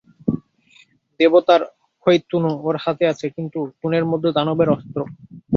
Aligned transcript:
দেবতার 1.19 1.61
অক্ষয় 1.85 2.19
তূণ 2.29 2.43
ওর 2.67 2.75
হাতে 2.83 3.03
আছে, 3.07 3.25
কিন্তু 3.35 3.59
তূণের 3.79 4.05
মধ্যে 4.11 4.29
দানবের 4.37 4.69
অস্ত্র। 4.69 4.99